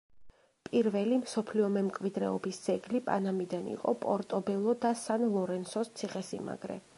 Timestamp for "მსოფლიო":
1.19-1.67